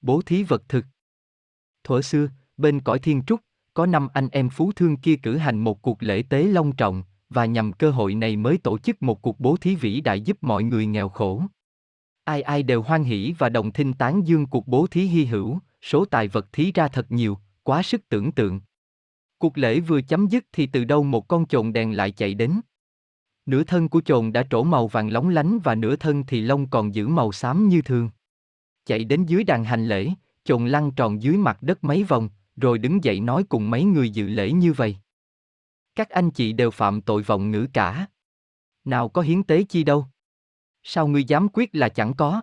Bố 0.00 0.22
thí 0.22 0.42
vật 0.42 0.62
thực. 0.68 0.84
Thuở 1.84 2.02
xưa, 2.02 2.28
bên 2.56 2.80
cõi 2.80 2.98
thiên 2.98 3.22
trúc, 3.26 3.40
có 3.74 3.86
năm 3.86 4.08
anh 4.14 4.28
em 4.32 4.50
phú 4.50 4.72
thương 4.72 4.96
kia 4.96 5.16
cử 5.22 5.36
hành 5.36 5.58
một 5.58 5.82
cuộc 5.82 6.02
lễ 6.02 6.22
tế 6.22 6.42
long 6.42 6.76
trọng, 6.76 7.02
và 7.30 7.46
nhằm 7.46 7.72
cơ 7.72 7.90
hội 7.90 8.14
này 8.14 8.36
mới 8.36 8.58
tổ 8.58 8.78
chức 8.78 9.02
một 9.02 9.22
cuộc 9.22 9.40
bố 9.40 9.56
thí 9.56 9.74
vĩ 9.74 10.00
đại 10.00 10.20
giúp 10.20 10.38
mọi 10.40 10.62
người 10.62 10.86
nghèo 10.86 11.08
khổ. 11.08 11.42
Ai 12.24 12.42
ai 12.42 12.62
đều 12.62 12.82
hoan 12.82 13.04
hỷ 13.04 13.34
và 13.38 13.48
đồng 13.48 13.72
thinh 13.72 13.92
tán 13.92 14.26
dương 14.26 14.46
cuộc 14.46 14.66
bố 14.66 14.86
thí 14.86 15.04
hy 15.04 15.24
hữu, 15.24 15.58
số 15.82 16.04
tài 16.04 16.28
vật 16.28 16.52
thí 16.52 16.72
ra 16.72 16.88
thật 16.88 17.12
nhiều, 17.12 17.38
quá 17.62 17.82
sức 17.82 18.08
tưởng 18.08 18.32
tượng. 18.32 18.60
Cuộc 19.38 19.58
lễ 19.58 19.80
vừa 19.80 20.02
chấm 20.02 20.26
dứt 20.26 20.44
thì 20.52 20.66
từ 20.66 20.84
đâu 20.84 21.02
một 21.04 21.28
con 21.28 21.46
chồn 21.46 21.72
đèn 21.72 21.96
lại 21.96 22.10
chạy 22.10 22.34
đến. 22.34 22.60
Nửa 23.46 23.64
thân 23.64 23.88
của 23.88 24.00
chồn 24.00 24.32
đã 24.32 24.46
trổ 24.50 24.62
màu 24.62 24.86
vàng 24.86 25.08
lóng 25.08 25.28
lánh 25.28 25.58
và 25.58 25.74
nửa 25.74 25.96
thân 25.96 26.24
thì 26.26 26.40
lông 26.40 26.70
còn 26.70 26.94
giữ 26.94 27.08
màu 27.08 27.32
xám 27.32 27.68
như 27.68 27.82
thường. 27.82 28.10
Chạy 28.88 29.04
đến 29.04 29.26
dưới 29.26 29.44
đàn 29.44 29.64
hành 29.64 29.86
lễ, 29.88 30.10
chồn 30.44 30.66
lăn 30.66 30.90
tròn 30.90 31.22
dưới 31.22 31.36
mặt 31.36 31.62
đất 31.62 31.84
mấy 31.84 32.04
vòng, 32.04 32.28
rồi 32.56 32.78
đứng 32.78 33.04
dậy 33.04 33.20
nói 33.20 33.44
cùng 33.48 33.70
mấy 33.70 33.84
người 33.84 34.10
dự 34.10 34.28
lễ 34.28 34.52
như 34.52 34.72
vậy. 34.72 34.96
Các 35.94 36.10
anh 36.10 36.30
chị 36.30 36.52
đều 36.52 36.70
phạm 36.70 37.00
tội 37.00 37.22
vọng 37.22 37.50
ngữ 37.50 37.66
cả. 37.72 38.06
Nào 38.84 39.08
có 39.08 39.22
hiến 39.22 39.42
tế 39.42 39.62
chi 39.62 39.84
đâu. 39.84 40.06
Sao 40.82 41.08
ngươi 41.08 41.24
dám 41.24 41.48
quyết 41.52 41.74
là 41.74 41.88
chẳng 41.88 42.14
có? 42.14 42.42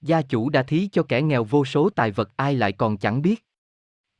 Gia 0.00 0.22
chủ 0.22 0.50
đã 0.50 0.62
thí 0.62 0.88
cho 0.92 1.02
kẻ 1.02 1.22
nghèo 1.22 1.44
vô 1.44 1.64
số 1.64 1.90
tài 1.90 2.10
vật 2.10 2.30
ai 2.36 2.54
lại 2.54 2.72
còn 2.72 2.96
chẳng 2.96 3.22
biết. 3.22 3.44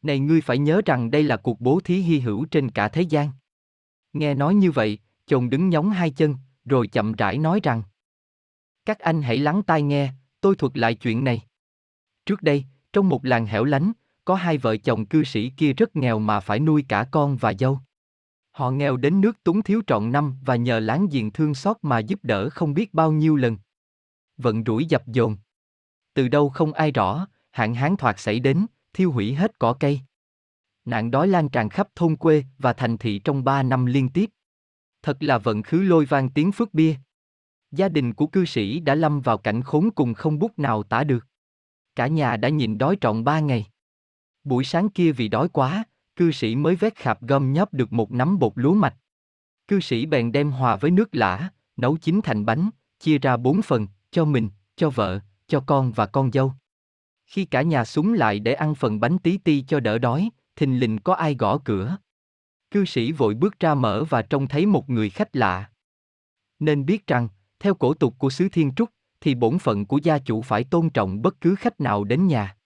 Này 0.02 0.18
ngươi 0.18 0.40
phải 0.40 0.58
nhớ 0.58 0.80
rằng 0.86 1.10
đây 1.10 1.22
là 1.22 1.36
cuộc 1.36 1.60
bố 1.60 1.80
thí 1.84 1.96
hy 1.96 2.20
hữu 2.20 2.44
trên 2.44 2.70
cả 2.70 2.88
thế 2.88 3.02
gian. 3.02 3.30
Nghe 4.12 4.34
nói 4.34 4.54
như 4.54 4.70
vậy, 4.70 4.98
chồng 5.26 5.50
đứng 5.50 5.68
nhóng 5.68 5.90
hai 5.90 6.10
chân, 6.10 6.36
rồi 6.64 6.86
chậm 6.88 7.12
rãi 7.12 7.38
nói 7.38 7.60
rằng 7.62 7.82
Các 8.84 8.98
anh 8.98 9.22
hãy 9.22 9.38
lắng 9.38 9.62
tai 9.62 9.82
nghe, 9.82 10.12
tôi 10.44 10.56
thuật 10.56 10.78
lại 10.78 10.94
chuyện 10.94 11.24
này. 11.24 11.40
Trước 12.26 12.42
đây, 12.42 12.64
trong 12.92 13.08
một 13.08 13.24
làng 13.24 13.46
hẻo 13.46 13.64
lánh, 13.64 13.92
có 14.24 14.34
hai 14.34 14.58
vợ 14.58 14.76
chồng 14.76 15.06
cư 15.06 15.24
sĩ 15.24 15.50
kia 15.50 15.72
rất 15.72 15.96
nghèo 15.96 16.18
mà 16.18 16.40
phải 16.40 16.60
nuôi 16.60 16.84
cả 16.88 17.06
con 17.10 17.36
và 17.36 17.52
dâu. 17.58 17.78
Họ 18.50 18.70
nghèo 18.70 18.96
đến 18.96 19.20
nước 19.20 19.44
túng 19.44 19.62
thiếu 19.62 19.82
trọn 19.86 20.12
năm 20.12 20.36
và 20.44 20.56
nhờ 20.56 20.80
láng 20.80 21.08
giềng 21.10 21.30
thương 21.30 21.54
xót 21.54 21.76
mà 21.82 21.98
giúp 21.98 22.18
đỡ 22.22 22.50
không 22.50 22.74
biết 22.74 22.94
bao 22.94 23.12
nhiêu 23.12 23.36
lần. 23.36 23.56
Vận 24.36 24.64
rủi 24.66 24.84
dập 24.84 25.06
dồn. 25.06 25.36
Từ 26.14 26.28
đâu 26.28 26.48
không 26.48 26.72
ai 26.72 26.90
rõ, 26.90 27.26
hạn 27.50 27.74
hán 27.74 27.96
thoạt 27.96 28.18
xảy 28.18 28.40
đến, 28.40 28.66
thiêu 28.92 29.12
hủy 29.12 29.34
hết 29.34 29.58
cỏ 29.58 29.76
cây. 29.80 30.00
Nạn 30.84 31.10
đói 31.10 31.28
lan 31.28 31.48
tràn 31.48 31.68
khắp 31.68 31.88
thôn 31.94 32.16
quê 32.16 32.44
và 32.58 32.72
thành 32.72 32.98
thị 32.98 33.18
trong 33.18 33.44
ba 33.44 33.62
năm 33.62 33.86
liên 33.86 34.08
tiếp. 34.08 34.30
Thật 35.02 35.22
là 35.22 35.38
vận 35.38 35.62
khứ 35.62 35.82
lôi 35.82 36.04
vang 36.04 36.30
tiếng 36.30 36.52
phước 36.52 36.74
bia. 36.74 36.94
Gia 37.74 37.88
đình 37.88 38.14
của 38.14 38.26
cư 38.26 38.44
sĩ 38.44 38.80
đã 38.80 38.94
lâm 38.94 39.20
vào 39.20 39.38
cảnh 39.38 39.62
khốn 39.62 39.90
cùng 39.90 40.14
không 40.14 40.38
bút 40.38 40.58
nào 40.58 40.82
tả 40.82 41.04
được. 41.04 41.26
Cả 41.96 42.06
nhà 42.06 42.36
đã 42.36 42.48
nhịn 42.48 42.78
đói 42.78 42.96
trọn 43.00 43.24
ba 43.24 43.40
ngày. 43.40 43.66
Buổi 44.44 44.64
sáng 44.64 44.88
kia 44.88 45.12
vì 45.12 45.28
đói 45.28 45.48
quá, 45.48 45.84
cư 46.16 46.32
sĩ 46.32 46.56
mới 46.56 46.76
vét 46.76 46.96
khạp 46.96 47.22
gom 47.22 47.52
nhóp 47.52 47.74
được 47.74 47.92
một 47.92 48.12
nắm 48.12 48.38
bột 48.38 48.52
lúa 48.54 48.74
mạch. 48.74 48.94
Cư 49.68 49.80
sĩ 49.80 50.06
bèn 50.06 50.32
đem 50.32 50.50
hòa 50.50 50.76
với 50.76 50.90
nước 50.90 51.08
lã, 51.14 51.48
nấu 51.76 51.96
chín 51.96 52.20
thành 52.24 52.44
bánh, 52.46 52.70
chia 53.00 53.18
ra 53.18 53.36
bốn 53.36 53.62
phần, 53.62 53.86
cho 54.10 54.24
mình, 54.24 54.50
cho 54.76 54.90
vợ, 54.90 55.20
cho 55.46 55.60
con 55.66 55.92
và 55.92 56.06
con 56.06 56.32
dâu. 56.32 56.52
Khi 57.26 57.44
cả 57.44 57.62
nhà 57.62 57.84
súng 57.84 58.12
lại 58.12 58.38
để 58.40 58.54
ăn 58.54 58.74
phần 58.74 59.00
bánh 59.00 59.18
tí 59.18 59.38
ti 59.38 59.62
cho 59.62 59.80
đỡ 59.80 59.98
đói, 59.98 60.30
thình 60.56 60.80
lình 60.80 60.98
có 60.98 61.14
ai 61.14 61.34
gõ 61.34 61.58
cửa. 61.58 61.96
Cư 62.70 62.84
sĩ 62.84 63.12
vội 63.12 63.34
bước 63.34 63.60
ra 63.60 63.74
mở 63.74 64.04
và 64.04 64.22
trông 64.22 64.48
thấy 64.48 64.66
một 64.66 64.90
người 64.90 65.10
khách 65.10 65.36
lạ. 65.36 65.70
Nên 66.58 66.86
biết 66.86 67.06
rằng, 67.06 67.28
theo 67.58 67.74
cổ 67.74 67.94
tục 67.94 68.14
của 68.18 68.30
xứ 68.30 68.48
Thiên 68.48 68.72
Trúc, 68.76 68.90
thì 69.20 69.34
bổn 69.34 69.58
phận 69.58 69.86
của 69.86 69.98
gia 70.02 70.18
chủ 70.18 70.42
phải 70.42 70.64
tôn 70.64 70.90
trọng 70.90 71.22
bất 71.22 71.40
cứ 71.40 71.54
khách 71.54 71.80
nào 71.80 72.04
đến 72.04 72.26
nhà. 72.26 72.56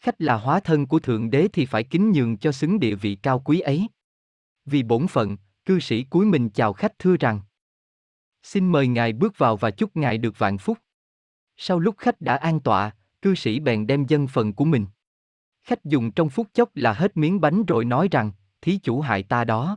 Khách 0.00 0.20
là 0.20 0.36
hóa 0.36 0.60
thân 0.60 0.86
của 0.86 0.98
Thượng 0.98 1.30
Đế 1.30 1.48
thì 1.52 1.66
phải 1.66 1.84
kính 1.84 2.12
nhường 2.12 2.38
cho 2.38 2.52
xứng 2.52 2.80
địa 2.80 2.94
vị 2.94 3.14
cao 3.22 3.40
quý 3.40 3.60
ấy. 3.60 3.88
Vì 4.64 4.82
bổn 4.82 5.06
phận, 5.06 5.36
cư 5.64 5.80
sĩ 5.80 6.02
cúi 6.02 6.26
mình 6.26 6.50
chào 6.50 6.72
khách 6.72 6.98
thưa 6.98 7.16
rằng 7.16 7.40
Xin 8.42 8.72
mời 8.72 8.86
ngài 8.86 9.12
bước 9.12 9.38
vào 9.38 9.56
và 9.56 9.70
chúc 9.70 9.96
ngài 9.96 10.18
được 10.18 10.38
vạn 10.38 10.58
phúc. 10.58 10.78
Sau 11.56 11.78
lúc 11.78 11.94
khách 11.98 12.20
đã 12.20 12.36
an 12.36 12.60
tọa, 12.60 12.90
cư 13.22 13.34
sĩ 13.34 13.60
bèn 13.60 13.86
đem 13.86 14.06
dân 14.06 14.26
phần 14.26 14.52
của 14.52 14.64
mình. 14.64 14.86
Khách 15.62 15.84
dùng 15.84 16.12
trong 16.12 16.30
phút 16.30 16.48
chốc 16.54 16.70
là 16.74 16.92
hết 16.92 17.16
miếng 17.16 17.40
bánh 17.40 17.64
rồi 17.64 17.84
nói 17.84 18.08
rằng, 18.10 18.32
thí 18.60 18.78
chủ 18.78 19.00
hại 19.00 19.22
ta 19.22 19.44
đó. 19.44 19.76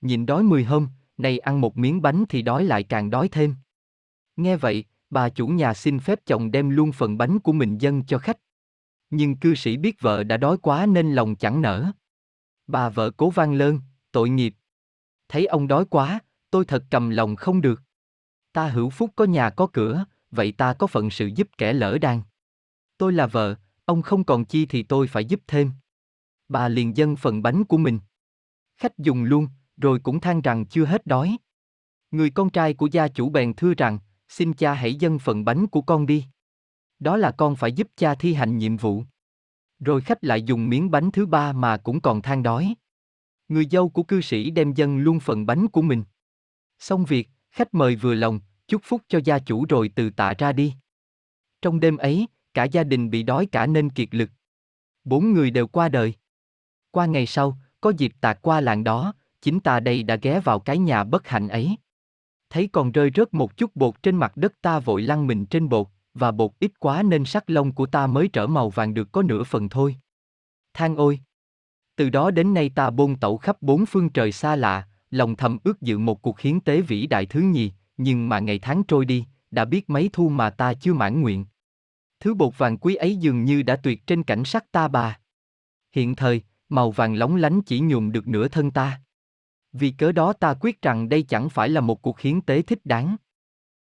Nhìn 0.00 0.26
đói 0.26 0.42
mười 0.42 0.64
hôm, 0.64 0.88
nay 1.16 1.38
ăn 1.38 1.60
một 1.60 1.78
miếng 1.78 2.02
bánh 2.02 2.24
thì 2.28 2.42
đói 2.42 2.64
lại 2.64 2.82
càng 2.82 3.10
đói 3.10 3.28
thêm. 3.28 3.54
Nghe 4.36 4.56
vậy, 4.56 4.84
bà 5.10 5.28
chủ 5.28 5.46
nhà 5.46 5.74
xin 5.74 5.98
phép 5.98 6.20
chồng 6.26 6.50
đem 6.50 6.70
luôn 6.70 6.92
phần 6.92 7.18
bánh 7.18 7.38
của 7.38 7.52
mình 7.52 7.78
dâng 7.78 8.04
cho 8.04 8.18
khách. 8.18 8.36
Nhưng 9.10 9.36
cư 9.36 9.54
sĩ 9.54 9.76
biết 9.76 10.00
vợ 10.00 10.24
đã 10.24 10.36
đói 10.36 10.56
quá 10.56 10.86
nên 10.86 11.12
lòng 11.12 11.36
chẳng 11.36 11.62
nở. 11.62 11.92
Bà 12.66 12.88
vợ 12.88 13.10
cố 13.10 13.30
van 13.30 13.58
lơn, 13.58 13.80
tội 14.12 14.28
nghiệp. 14.28 14.54
Thấy 15.28 15.46
ông 15.46 15.68
đói 15.68 15.84
quá, 15.84 16.20
tôi 16.50 16.64
thật 16.64 16.84
cầm 16.90 17.10
lòng 17.10 17.36
không 17.36 17.60
được. 17.60 17.82
Ta 18.52 18.68
hữu 18.68 18.90
phúc 18.90 19.10
có 19.16 19.24
nhà 19.24 19.50
có 19.50 19.66
cửa, 19.72 20.04
vậy 20.30 20.52
ta 20.52 20.72
có 20.72 20.86
phận 20.86 21.10
sự 21.10 21.26
giúp 21.26 21.48
kẻ 21.58 21.72
lỡ 21.72 21.98
đang. 21.98 22.22
Tôi 22.98 23.12
là 23.12 23.26
vợ, 23.26 23.54
ông 23.84 24.02
không 24.02 24.24
còn 24.24 24.44
chi 24.44 24.66
thì 24.66 24.82
tôi 24.82 25.06
phải 25.06 25.24
giúp 25.24 25.40
thêm. 25.46 25.70
Bà 26.48 26.68
liền 26.68 26.96
dâng 26.96 27.16
phần 27.16 27.42
bánh 27.42 27.64
của 27.64 27.76
mình. 27.78 27.98
Khách 28.76 28.98
dùng 28.98 29.24
luôn, 29.24 29.48
rồi 29.76 29.98
cũng 29.98 30.20
than 30.20 30.40
rằng 30.40 30.66
chưa 30.66 30.84
hết 30.84 31.06
đói. 31.06 31.36
Người 32.10 32.30
con 32.30 32.50
trai 32.50 32.74
của 32.74 32.88
gia 32.92 33.08
chủ 33.08 33.28
bèn 33.28 33.54
thưa 33.54 33.74
rằng, 33.74 33.98
xin 34.28 34.52
cha 34.52 34.74
hãy 34.74 34.94
dâng 34.94 35.18
phần 35.18 35.44
bánh 35.44 35.66
của 35.66 35.80
con 35.80 36.06
đi. 36.06 36.24
Đó 36.98 37.16
là 37.16 37.30
con 37.30 37.56
phải 37.56 37.72
giúp 37.72 37.88
cha 37.96 38.14
thi 38.14 38.34
hành 38.34 38.58
nhiệm 38.58 38.76
vụ. 38.76 39.04
Rồi 39.78 40.00
khách 40.00 40.24
lại 40.24 40.42
dùng 40.42 40.68
miếng 40.68 40.90
bánh 40.90 41.10
thứ 41.10 41.26
ba 41.26 41.52
mà 41.52 41.76
cũng 41.76 42.00
còn 42.00 42.22
than 42.22 42.42
đói. 42.42 42.74
Người 43.48 43.66
dâu 43.70 43.88
của 43.88 44.02
cư 44.02 44.20
sĩ 44.20 44.50
đem 44.50 44.72
dâng 44.72 44.98
luôn 44.98 45.20
phần 45.20 45.46
bánh 45.46 45.68
của 45.68 45.82
mình. 45.82 46.04
Xong 46.78 47.04
việc, 47.04 47.28
khách 47.50 47.74
mời 47.74 47.96
vừa 47.96 48.14
lòng, 48.14 48.40
chúc 48.68 48.80
phúc 48.84 49.02
cho 49.08 49.20
gia 49.24 49.38
chủ 49.38 49.64
rồi 49.68 49.90
từ 49.94 50.10
tạ 50.10 50.34
ra 50.38 50.52
đi. 50.52 50.74
Trong 51.62 51.80
đêm 51.80 51.96
ấy, 51.96 52.26
cả 52.54 52.64
gia 52.64 52.84
đình 52.84 53.10
bị 53.10 53.22
đói 53.22 53.46
cả 53.46 53.66
nên 53.66 53.90
kiệt 53.90 54.14
lực. 54.14 54.30
Bốn 55.04 55.32
người 55.32 55.50
đều 55.50 55.66
qua 55.66 55.88
đời. 55.88 56.14
Qua 56.90 57.06
ngày 57.06 57.26
sau, 57.26 57.58
có 57.80 57.92
dịp 57.98 58.12
tạc 58.20 58.42
qua 58.42 58.60
làng 58.60 58.84
đó, 58.84 59.14
chính 59.42 59.60
ta 59.60 59.80
đây 59.80 60.02
đã 60.02 60.16
ghé 60.16 60.40
vào 60.40 60.60
cái 60.60 60.78
nhà 60.78 61.04
bất 61.04 61.28
hạnh 61.28 61.48
ấy. 61.48 61.76
Thấy 62.50 62.68
còn 62.72 62.92
rơi 62.92 63.10
rớt 63.14 63.34
một 63.34 63.56
chút 63.56 63.76
bột 63.76 64.02
trên 64.02 64.16
mặt 64.16 64.36
đất 64.36 64.52
ta 64.62 64.78
vội 64.78 65.02
lăn 65.02 65.26
mình 65.26 65.46
trên 65.46 65.68
bột, 65.68 65.86
và 66.14 66.30
bột 66.30 66.50
ít 66.58 66.72
quá 66.78 67.02
nên 67.02 67.24
sắc 67.24 67.50
lông 67.50 67.72
của 67.72 67.86
ta 67.86 68.06
mới 68.06 68.28
trở 68.28 68.46
màu 68.46 68.70
vàng 68.70 68.94
được 68.94 69.12
có 69.12 69.22
nửa 69.22 69.44
phần 69.44 69.68
thôi. 69.68 69.96
Than 70.74 70.96
ôi! 70.96 71.20
Từ 71.96 72.10
đó 72.10 72.30
đến 72.30 72.54
nay 72.54 72.70
ta 72.74 72.90
bôn 72.90 73.16
tẩu 73.16 73.36
khắp 73.36 73.62
bốn 73.62 73.86
phương 73.86 74.08
trời 74.08 74.32
xa 74.32 74.56
lạ, 74.56 74.88
lòng 75.10 75.36
thầm 75.36 75.58
ước 75.64 75.80
dự 75.80 75.98
một 75.98 76.22
cuộc 76.22 76.40
hiến 76.40 76.60
tế 76.60 76.80
vĩ 76.80 77.06
đại 77.06 77.26
thứ 77.26 77.40
nhì, 77.40 77.72
nhưng 77.96 78.28
mà 78.28 78.38
ngày 78.38 78.58
tháng 78.58 78.82
trôi 78.88 79.04
đi, 79.04 79.26
đã 79.50 79.64
biết 79.64 79.90
mấy 79.90 80.10
thu 80.12 80.28
mà 80.28 80.50
ta 80.50 80.74
chưa 80.74 80.94
mãn 80.94 81.22
nguyện. 81.22 81.46
Thứ 82.20 82.34
bột 82.34 82.58
vàng 82.58 82.78
quý 82.78 82.94
ấy 82.94 83.16
dường 83.16 83.44
như 83.44 83.62
đã 83.62 83.76
tuyệt 83.76 84.06
trên 84.06 84.22
cảnh 84.22 84.44
sắc 84.44 84.72
ta 84.72 84.88
bà. 84.88 85.18
Hiện 85.92 86.14
thời, 86.14 86.42
màu 86.68 86.90
vàng 86.90 87.14
lóng 87.14 87.36
lánh 87.36 87.62
chỉ 87.62 87.80
nhuộm 87.80 88.12
được 88.12 88.28
nửa 88.28 88.48
thân 88.48 88.70
ta. 88.70 89.00
Vì 89.78 89.90
cớ 89.90 90.12
đó 90.12 90.32
ta 90.32 90.54
quyết 90.60 90.82
rằng 90.82 91.08
đây 91.08 91.22
chẳng 91.22 91.48
phải 91.48 91.68
là 91.68 91.80
một 91.80 92.02
cuộc 92.02 92.20
hiến 92.20 92.40
tế 92.40 92.62
thích 92.62 92.80
đáng. 92.84 93.16